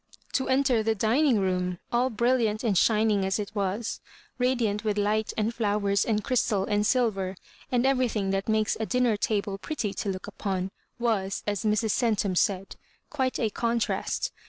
To 0.33 0.49
enter 0.49 0.81
the 0.81 0.95
dining 0.95 1.39
room, 1.39 1.77
all 1.91 2.09
brilliant 2.09 2.63
and 2.63 2.75
shining 2.75 3.23
as 3.23 3.37
it 3.37 3.51
was, 3.53 3.99
radiant 4.39 4.83
with 4.83 4.97
light 4.97 5.31
and 5.37 5.53
fiowers 5.53 6.05
and 6.05 6.23
crystal 6.23 6.63
and 6.65 6.87
silver, 6.87 7.35
and 7.71 7.85
everything 7.85 8.31
that 8.31 8.49
makes 8.49 8.75
a 8.79 8.87
dinner 8.87 9.15
table 9.15 9.59
pretty 9.59 9.93
to 9.93 10.09
look 10.09 10.25
upon, 10.25 10.71
was, 10.97 11.43
as 11.45 11.63
Mrs. 11.65 11.91
Centum 11.91 12.35
said, 12.35 12.77
"quite 13.11 13.37
a 13.37 13.51
contriast." 13.51 14.31